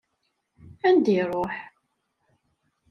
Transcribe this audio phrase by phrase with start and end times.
[0.87, 1.55] Anda iruḥ?